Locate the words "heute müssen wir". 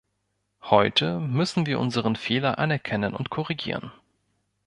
0.63-1.79